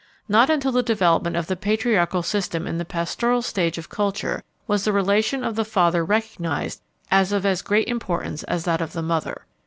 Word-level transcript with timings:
Not 0.27 0.49
until 0.49 0.71
the 0.71 0.81
development 0.81 1.35
of 1.35 1.45
the 1.45 1.55
patriarchal 1.55 2.23
system 2.23 2.65
in 2.65 2.79
the 2.79 2.85
pastoral 2.85 3.43
stage 3.43 3.77
of 3.77 3.87
culture 3.89 4.41
was 4.65 4.83
the 4.83 4.91
relation 4.91 5.43
of 5.43 5.55
the 5.55 5.63
father 5.63 6.03
recognized 6.03 6.81
as 7.11 7.31
of 7.31 7.45
as 7.45 7.61
great 7.61 7.87
importance 7.87 8.41
as 8.45 8.65
that 8.65 8.81
of 8.81 8.93
the 8.93 9.03
mother. 9.03 9.45